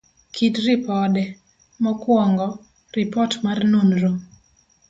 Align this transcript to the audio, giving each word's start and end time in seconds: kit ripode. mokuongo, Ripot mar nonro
kit 0.33 0.55
ripode. 0.65 1.23
mokuongo, 1.83 2.47
Ripot 2.95 3.31
mar 3.45 3.57
nonro 3.71 4.11